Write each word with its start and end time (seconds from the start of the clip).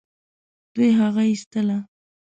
دوی 0.73 0.89
هغه 0.99 1.23
ايستله. 1.29 1.77